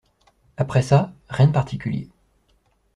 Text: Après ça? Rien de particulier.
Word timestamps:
Après 0.57 0.81
ça? 0.81 1.13
Rien 1.29 1.45
de 1.45 1.51
particulier. 1.51 2.09